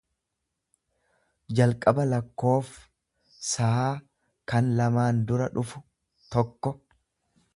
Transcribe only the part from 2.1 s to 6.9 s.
lakkoof saa kan lamaan dura dhufu, tokko.